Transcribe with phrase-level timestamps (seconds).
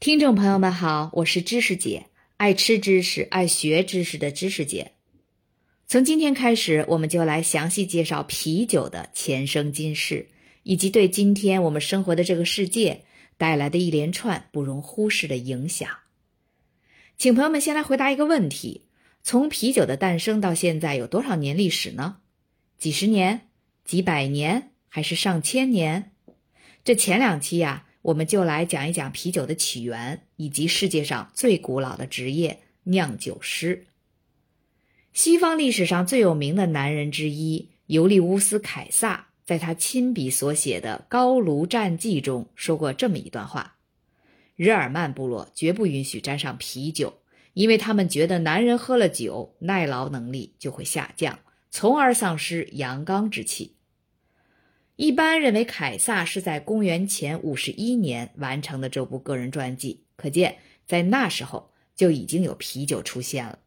[0.00, 2.06] 听众朋友们好，我是知识姐，
[2.38, 4.92] 爱吃知识、爱学知识的知识姐。
[5.86, 10.30] 从今天开始，我们就来详细介绍啤酒的前生今世，
[10.62, 13.04] 以及对今天我们生活的这个世界
[13.36, 15.90] 带来的一连串不容忽视的影响。
[17.18, 18.86] 请朋友们先来回答一个问题：
[19.22, 22.16] 从啤酒的诞生到现在有多少年历史呢？
[22.78, 23.50] 几十年、
[23.84, 26.12] 几百年，还是上千年？
[26.82, 27.88] 这前两期呀。
[28.02, 33.86] 我们就来讲一讲啤酒的起源，以及世界上最古老的职业——酿酒师。
[35.12, 43.76] 西方历史上最有名的男人之一尤利乌斯·凯撒，在他亲笔所写的《高卢战记》中说过这么一段话：
[44.56, 47.18] 日耳曼部落绝不允许沾上啤酒，
[47.52, 51.40] 因为他们觉得男人喝了酒，耐劳能力就会下降，
[51.70, 53.74] 从而丧失阳刚之气。
[55.00, 63.60] 一般认为，凯撒是在公元前五十一年完成的这部个人传记，可见在那时候就已经有啤酒出现了。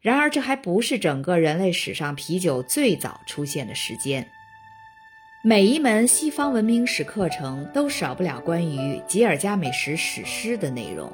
[0.00, 4.28] 然而，这还不是整个人类史上啤酒最早出现的时间。
[5.44, 11.08] 每一门西方文明史课程都少不了关于吉尔加美什史诗的内容。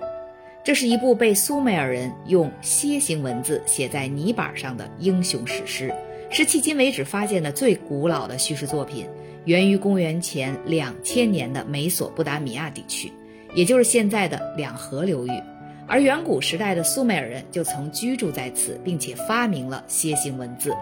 [0.65, 5.95] 这是一部被苏美尔人用楔形文字写在泥板上的英雄史诗，
[6.31, 9.07] 是迄今为止发现的最古老的叙事作品。
[9.45, 13.13] 源于公元前两千年的美索不达米亚地区，
[13.55, 15.43] 也就是现在的两河流域，
[15.87, 20.71] 而远古时代的苏美尔人就曾居住在此，并且发明了楔形文字。《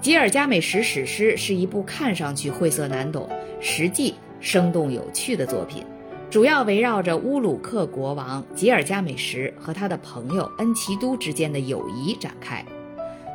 [0.00, 3.28] 吉尔加美什史诗》是一部看上去晦涩难懂，
[3.60, 5.84] 实际生动有趣的作品，
[6.30, 12.64] 主要围绕着乌鲁克国王吉尔加美什和他的朋友恩奇都之间的友谊展开。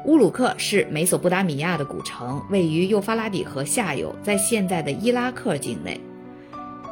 [0.06, 6.00] 乌鲁克是美索不达米亚的古城，位于幼发拉底河下游，在现在的伊拉克境内。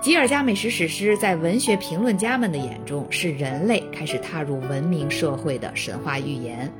[0.01, 6.71] 吉尔加美什史诗在文学评论家们的眼中是人类开始踏入文明社会的神话预言。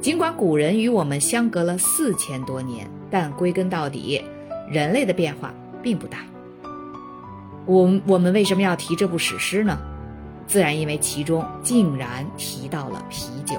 [0.00, 4.22] 尽管古人与我们相隔了四千多年，但归根到底，
[4.70, 5.52] 人类的变化
[5.82, 6.20] 并不大。
[7.66, 9.78] 我我们为什么要提这部史诗呢？
[10.46, 13.56] 自然因为其中竟然提到了啤酒。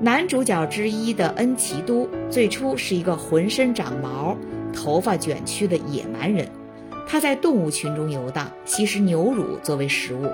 [0.00, 4.36] 男主角之一的恩奇都最初是一个浑身长毛、
[4.72, 6.48] 头发卷曲的野蛮人，
[7.04, 10.30] 他在动物群中游荡，吸食牛乳作为食物。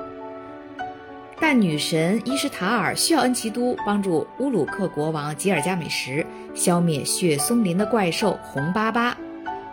[1.41, 6.24] 但女神伊什塔尔需要恩奇都帮助乌鲁克国王吉尔加美什
[6.54, 9.16] 消灭血松林的怪兽红巴巴，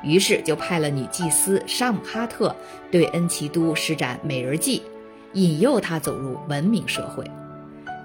[0.04, 2.56] 于是就派了女祭司沙姆哈特
[2.90, 4.84] 对恩奇都施展美人计，
[5.34, 7.30] 引诱他走入文明社会。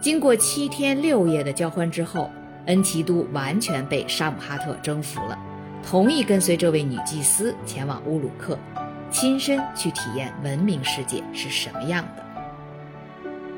[0.00, 2.30] 经过七天六夜的交欢之后，
[2.66, 5.38] 恩奇都完全被沙姆哈特征服了，
[5.82, 8.58] 同意跟随这位女祭司前往乌鲁克，
[9.10, 12.22] 亲身去体验文明世界是什么样的。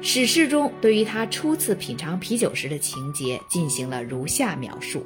[0.00, 5.04] 史诗中对于他初次品尝啤酒时的情节进行了如下描述。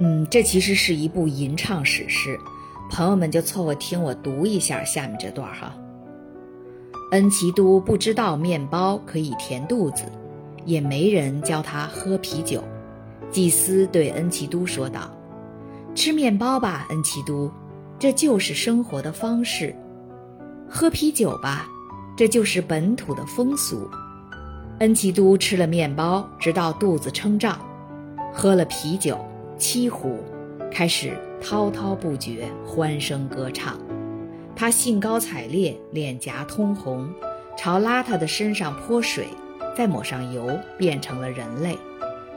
[0.00, 2.38] 嗯，这其实是一部吟唱史诗，
[2.88, 5.74] 朋友们就凑合听我读一下下面这段哈。
[7.10, 10.04] 恩奇都不知道面包可以填肚子。
[10.68, 12.62] 也没人教他喝啤酒，
[13.30, 15.10] 祭司对恩奇都说道
[15.96, 17.50] ：“吃面包吧，恩奇都，
[17.98, 19.72] 这就是生活的方式；
[20.68, 21.66] 喝啤酒吧，
[22.18, 23.88] 这就是本土的风俗。”
[24.80, 27.54] 恩奇都吃了面包，直到肚子撑胀；
[28.30, 29.18] 喝了啤酒，
[29.56, 30.18] 七壶，
[30.70, 33.78] 开始滔滔不绝，欢声歌唱。
[34.54, 37.08] 他兴高采烈，脸颊通红，
[37.56, 39.28] 朝邋遢的身上泼水。
[39.78, 41.78] 再抹上油，变成了人类。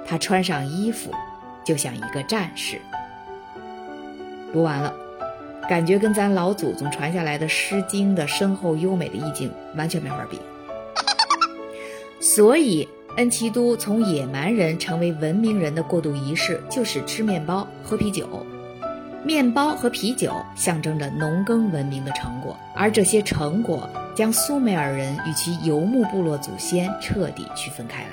[0.06, 1.09] 他穿上衣服，
[1.66, 2.79] 就像一个战士。
[4.53, 4.94] 读完了，
[5.68, 10.40] 感觉跟咱老祖宗传下来的《诗经》的深厚优美的意境完全没法比。
[12.19, 12.88] 所以，
[13.18, 18.46] 恩奇都从野蛮人成为文明人的过渡仪式，就是吃面包、喝啤酒。
[19.23, 28.09] 面包和啤酒象征着农耕文明的成果，而这些成果将苏美尔人与其游牧部落祖先彻底区分开来。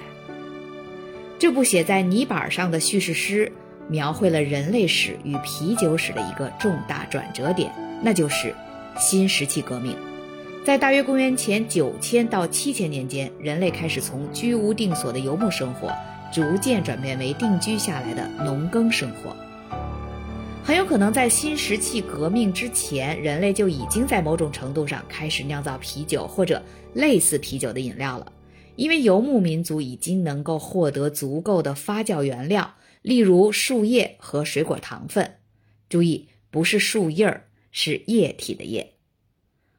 [1.38, 3.52] 这部写在泥板上的叙事诗，
[3.88, 7.70] 描绘了人类史与啤酒史的一个重大转折点，
[8.02, 8.54] 那就是
[8.98, 9.96] 新石器革命。
[10.64, 15.92] 在大约公元前九千到七千年间，人类开始从居无定所的游牧生活，
[16.32, 19.34] 逐渐转变为定居下来的农耕生活。
[20.68, 26.62] 很有可能在新石器革命之前，人类就已经在某种程度上开始酿造啤酒或者
[26.92, 28.30] 类似啤酒的饮料了，
[28.76, 35.36] 因为游牧民族已经能够获得足够的发酵原料，例如树叶和水果糖分。
[35.88, 38.92] 注意，不是树叶儿，是液体的液。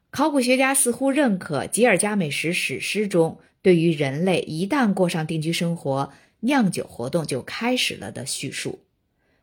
[0.09, 8.79] 考古学家似乎认可吉尔加美什史诗中对于人类一旦过上定居生活，酿酒活动就开始了的叙述。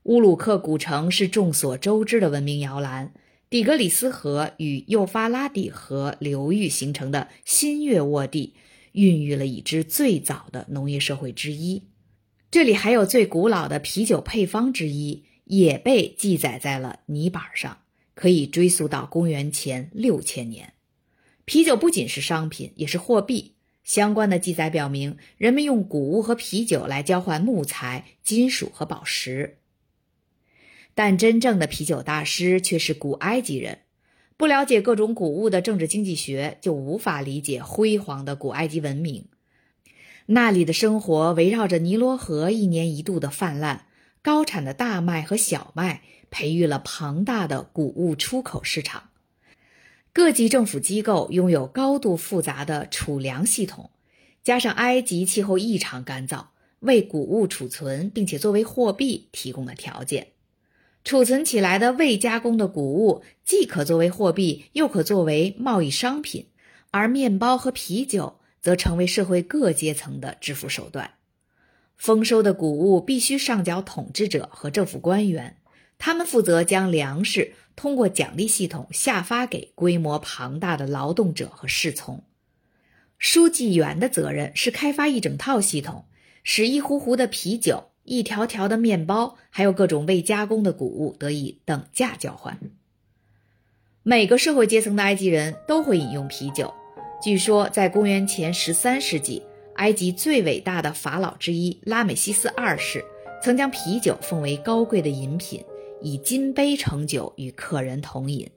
[0.06, 3.12] 乌鲁克古城是众所周知的文明摇篮，
[3.50, 8.54] 底格里斯河与幼发拉底河流域形成的新月沃地，
[8.92, 11.82] 孕育了已知最早的农业社会之一。
[12.52, 17.78] 这里还有最古老的啤酒配方之一，也被记载在了泥板上。
[18.14, 20.74] 可以追溯到公元前六千年，
[21.44, 23.56] 啤酒不仅是商品，也是货币。
[23.82, 29.58] 相关的记载表明，人们用谷物和啤酒来交换木材、金属和宝石。
[30.96, 33.78] 但真正的啤酒大师却是古埃及人。
[34.36, 39.26] 不了解各种谷物的政治经济学，就无法理解辉煌的古埃及文明。
[40.26, 43.86] 那里的生活围绕着尼罗河一年一度的泛滥，
[44.22, 46.02] 高产的大麦和小麦。
[46.28, 49.10] 培育了庞大的谷物出口市场，
[50.12, 53.90] 各级政府机构拥有高度复杂的储粮系统，
[54.42, 56.46] 加上埃及气候异常干燥，
[56.80, 60.32] 为谷物储存并且作为货币提供了条件。
[61.06, 66.48] 储存起来的未加工的谷物既可作为货币，又可作为贸易商品，
[66.90, 71.12] 而面包和啤酒则成为社会各阶层的支付手段。
[71.96, 75.58] 丰收的谷物必须上缴统治者和政府官员。
[75.96, 82.24] 他们负责将粮食通过奖励系统下发给规模庞大的劳动者和侍从。
[83.16, 86.06] 书记员的责任是开发一整套系统，
[86.42, 92.58] 使一壶壶的啤酒、一条条的面包，还有各种未加工的谷物得以等价交换。
[94.02, 96.72] 每个社会阶层的埃及人都会饮用啤酒。
[97.22, 99.42] 据说，在公元前十三世纪，
[99.74, 103.04] 埃及最伟大的法老之一拉美西斯二世
[103.42, 105.62] 曾将啤酒奉为高贵的饮品。
[106.02, 108.48] 以金杯盛酒与客人同饮，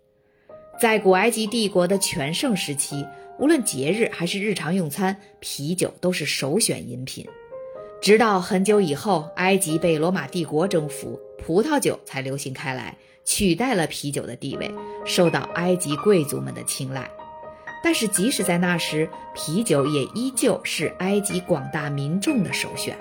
[0.77, 3.07] 在古埃及帝国的全盛时期，
[3.39, 7.25] 无论节日还是日常用餐，啤酒都是首选饮品。
[8.01, 14.71] 直到很久以后，埃及被罗马帝国征服，葡萄酒才流行开来，取代了啤酒的地位，
[15.05, 17.09] 受到埃及贵族们的青睐。
[17.83, 22.97] 但是，即使在那时，啤酒也依旧是埃及广大民众的首选。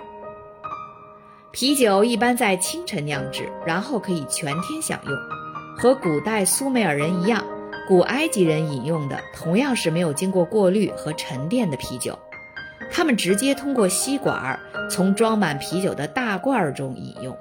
[1.53, 5.17] 啤酒一般在清晨酿制，然后可以全天享用。
[5.77, 7.45] 和古代苏美尔人一样，
[7.87, 12.19] 古埃及人饮用的同样是没有经过过滤和沉淀的啤酒。
[12.91, 14.59] 他们直接通过吸管
[14.91, 17.37] 从装满啤酒的大罐中饮用，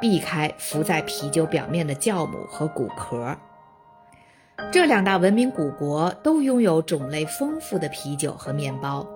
[0.00, 3.36] 避开浮在啤酒表面的酵母和骨壳。
[4.72, 9.06] 这两大文明古国都拥有种类丰富的啤酒和面包，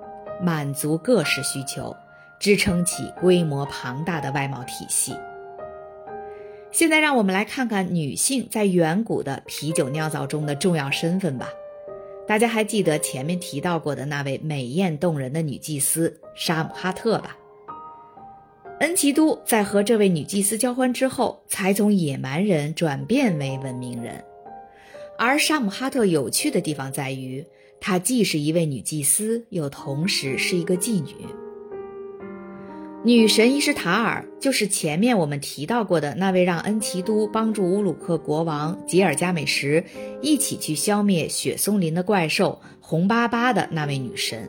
[0.41, 1.97] 满足各式需求。
[2.41, 5.17] 支撑起规模庞大的外贸体系。
[6.73, 11.49] 现在，让我们来看看女性在远古的啤酒酿造中的重要身份吧。
[12.27, 17.37] 大家还记得前面提到过的那位美艳动人的女祭司沙姆哈特吧？
[18.81, 24.25] 恩奇都在和这位女祭司交欢之后，才从野蛮人转变为文明人。
[25.19, 27.45] 而沙姆哈特有趣的地方在于，
[27.81, 31.15] 她既是一位女祭司，又同时是一个妓女。
[33.05, 39.85] 女神伊什塔尔就是前面我们提到过的那位让恩奇都帮助乌鲁克国王吉尔加美什
[40.21, 44.49] 一起去消灭雪松林的怪兽红巴巴的那位女神。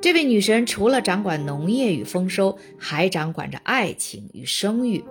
[0.00, 5.04] 这位女神除了掌管农业与丰收，还掌管着爱情与生育。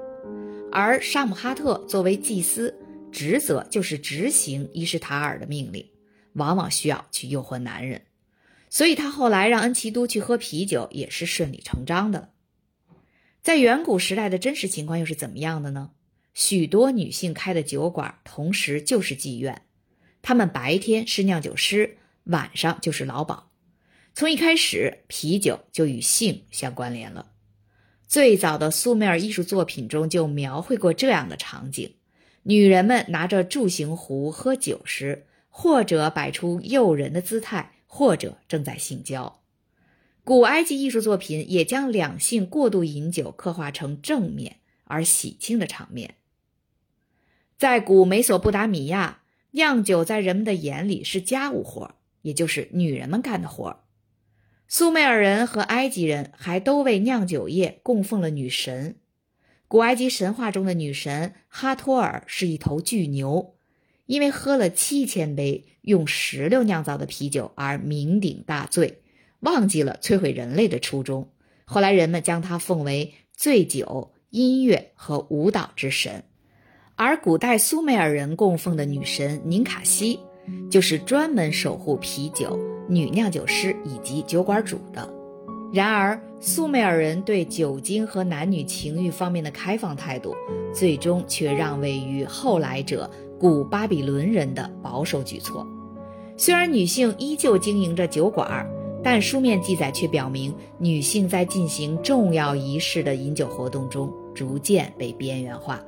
[0.70, 2.76] 而沙姆哈特作为祭司，
[3.10, 5.86] 职责就是执行伊什塔尔的命令，
[6.34, 8.02] 往往需要去诱惑男人，
[8.70, 12.32] 所以他后来让恩奇都去喝啤酒也是顺理成章的。
[13.42, 15.92] 在远古时代的真实情况又是怎么样的呢？
[16.34, 19.64] 许多女性开的酒馆，同时就是妓院，
[20.22, 23.50] 她们白天是酿酒师，晚上就是老鸨。
[24.14, 27.32] 从一开始，啤酒就与性相关联了。
[28.08, 31.96] 最早的苏美尔艺术作品中就描绘过这样的场景：
[32.44, 39.39] 女人们拿着柱形壶喝酒时，或者摆出诱人的姿态，或者正在性交。
[40.30, 46.18] 古埃及艺术作品也将两性过度饮酒刻画成正面而喜庆的场面。
[47.58, 53.80] 在古美索不达米亚，酿酒在人们的眼里是家务活，也就是女人们干的活。
[54.68, 58.98] 苏美尔人和埃及人还都为酿酒业供奉了女神。
[59.68, 63.56] 古埃及神话中的女神哈托尔是一头巨牛，
[64.06, 69.02] 因为喝了七千杯用石榴酿造的啤酒而酩酊大醉。
[69.42, 71.30] 忘记了摧毁人类的初衷，
[71.66, 76.24] 后来人们将它奉为醉酒、音乐和舞蹈之神。
[76.96, 80.20] 而古代苏美尔人供奉的女神宁卡西，
[80.70, 85.10] 就是专门守护啤酒、女酿酒师以及酒馆主的。
[85.72, 90.36] 然而，苏美尔人对酒精和男女情欲方面的开放态度，
[90.74, 95.66] 最终却让位于后来者古巴比伦人的保守举措。
[96.36, 98.68] 虽然女性依旧经营着酒馆，
[99.04, 105.80] 但书面记载却表明，女性在进行重要仪式的饮酒活动中逐渐被边缘化。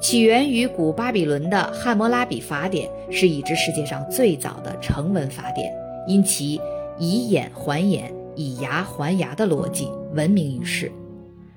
[0.00, 5.72] 起源于古巴比伦的《汉谟拉比法典》是已知世界上最早的成文法典，
[6.06, 6.60] 因其
[6.98, 8.12] 以眼还眼。
[8.36, 10.90] 以牙还牙的逻辑闻名于世。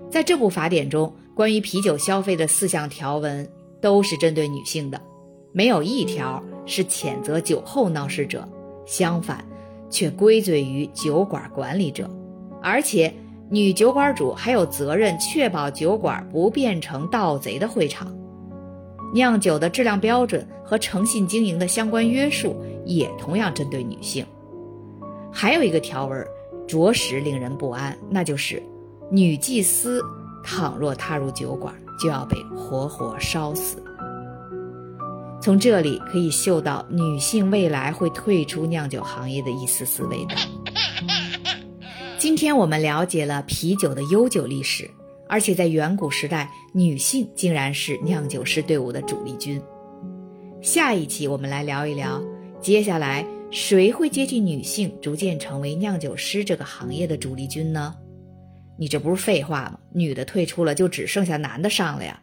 [0.10, 3.48] 在这部法典中，关于啤酒消费的四项条文
[3.80, 5.00] 都是针对女性的，
[5.54, 8.50] 没有一条是谴责酒后闹事者，
[8.86, 9.46] 相反，
[9.94, 12.10] 却归罪于酒馆管理者。
[12.62, 13.14] 而且，
[13.50, 18.12] 女酒馆主还有责任确保酒馆不变成盗贼的会场。
[19.14, 24.26] 酿酒的质量标准和诚信经营的相关约束也同样针对女性。
[25.32, 26.26] 还有一个条文。
[26.66, 28.64] 着实令人不安，那就是
[29.12, 30.02] 女祭司
[30.46, 33.84] 倘若踏入酒馆，就要被活活烧死。
[35.44, 40.36] 从这里可以嗅到女性未来会退出酿酒行业的一丝丝味道。
[42.18, 44.90] 今天我们了解了啤酒的悠久历史，
[45.28, 49.62] 而且在远古时代，女性竟然是酿酒师队伍的主力军。
[50.62, 52.24] 下一期我们来聊一聊，
[52.62, 53.28] 接下来。
[53.52, 57.94] 谁会接替女性，逐渐成为酿酒师这个行业的主力军呢？
[58.80, 59.78] 你这不是废话吗？
[59.94, 62.20] 女的退出了，就只剩下男的上了呀？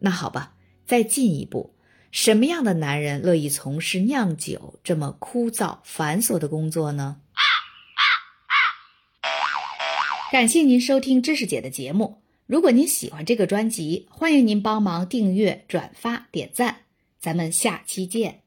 [0.00, 0.52] 那好吧，
[0.84, 1.72] 再进一步，
[2.10, 7.20] 什么样的男人乐意从事酿酒这么枯燥繁琐的工作呢？
[10.30, 12.22] 感谢您收听知识姐的节目。
[12.46, 16.82] 如果您喜欢这个专辑，欢迎您帮忙订阅、转发、点赞。
[17.18, 18.42] 咱们下期见。